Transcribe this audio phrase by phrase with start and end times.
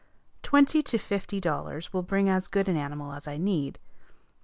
[0.41, 3.77] Twenty to fifty dollars will bring as good an animal as I need.